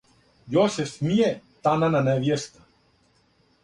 [0.55, 1.29] Још се смије
[1.69, 2.69] танана невјеста,